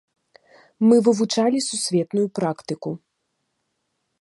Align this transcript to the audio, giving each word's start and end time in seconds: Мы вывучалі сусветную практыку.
Мы 0.91 0.95
вывучалі 1.07 1.59
сусветную 1.69 2.25
практыку. 2.41 2.89